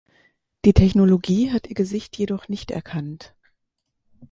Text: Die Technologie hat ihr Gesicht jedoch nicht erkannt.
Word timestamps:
Die 0.65 0.73
Technologie 0.73 1.51
hat 1.51 1.67
ihr 1.67 1.75
Gesicht 1.75 2.17
jedoch 2.17 2.47
nicht 2.47 2.71
erkannt. 2.71 3.35